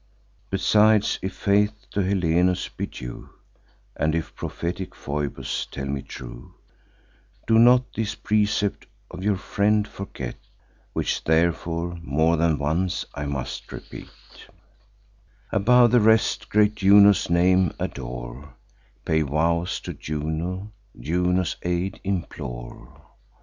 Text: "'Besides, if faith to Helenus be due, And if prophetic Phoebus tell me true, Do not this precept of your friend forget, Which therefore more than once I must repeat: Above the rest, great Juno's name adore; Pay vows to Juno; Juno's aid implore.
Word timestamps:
"'Besides, 0.49 1.19
if 1.21 1.35
faith 1.35 1.85
to 1.91 1.99
Helenus 2.01 2.69
be 2.69 2.87
due, 2.87 3.29
And 3.95 4.15
if 4.15 4.33
prophetic 4.33 4.95
Phoebus 4.95 5.67
tell 5.67 5.85
me 5.85 6.01
true, 6.01 6.55
Do 7.45 7.59
not 7.59 7.93
this 7.93 8.15
precept 8.15 8.87
of 9.11 9.23
your 9.23 9.35
friend 9.37 9.87
forget, 9.87 10.37
Which 10.93 11.23
therefore 11.23 11.99
more 12.01 12.35
than 12.35 12.57
once 12.57 13.05
I 13.13 13.27
must 13.27 13.71
repeat: 13.71 14.09
Above 15.51 15.91
the 15.91 16.01
rest, 16.01 16.49
great 16.49 16.73
Juno's 16.73 17.29
name 17.29 17.71
adore; 17.79 18.55
Pay 19.05 19.21
vows 19.21 19.79
to 19.81 19.93
Juno; 19.93 20.71
Juno's 20.99 21.57
aid 21.61 21.99
implore. 22.03 23.03